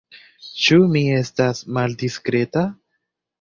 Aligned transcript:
Ĉu 0.61 0.79
mi 0.95 1.03
estas 1.17 1.61
maldiskreta? 1.79 2.65